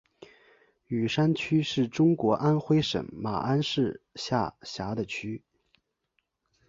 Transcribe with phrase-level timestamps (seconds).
[0.87, 5.43] 雨山区是中国安徽省马鞍山市下辖的区。